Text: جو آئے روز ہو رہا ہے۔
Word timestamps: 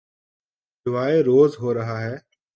جو 0.85 0.97
آئے 0.97 1.21
روز 1.21 1.57
ہو 1.59 1.73
رہا 1.73 2.01
ہے۔ 2.01 2.15